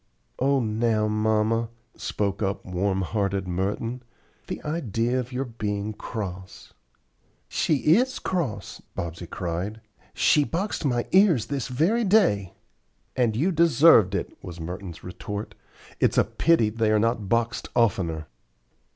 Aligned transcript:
"Oh 0.39 0.59
now, 0.61 1.07
mamma," 1.07 1.69
spoke 1.95 2.41
up 2.41 2.65
warm 2.65 3.03
hearted 3.03 3.47
Merton; 3.47 4.01
"the 4.47 4.59
idea 4.63 5.19
of 5.19 5.31
your 5.31 5.45
being 5.45 5.93
cross." 5.93 6.73
"She 7.47 7.75
IS 7.83 8.17
cross," 8.17 8.81
Bobsey 8.97 9.27
cried; 9.29 9.79
"she 10.15 10.43
boxed 10.43 10.85
my 10.85 11.05
ears 11.11 11.45
this 11.45 11.67
very 11.67 12.03
day." 12.03 12.55
"And 13.15 13.35
you 13.35 13.51
deserved 13.51 14.15
it," 14.15 14.35
was 14.43 14.59
Merton's 14.59 15.03
retort. 15.03 15.53
"It's 15.99 16.17
a 16.17 16.23
pity 16.23 16.71
they 16.71 16.89
are 16.91 16.97
not 16.97 17.29
boxed 17.29 17.69
oftener." 17.75 18.25